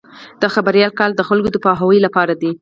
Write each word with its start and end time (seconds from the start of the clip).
د 0.41 0.43
خبریال 0.53 0.91
کار 0.99 1.11
د 1.15 1.21
خلکو 1.29 1.49
د 1.51 1.57
پوهاوي 1.63 1.99
لپاره 2.05 2.33
دی. 2.41 2.51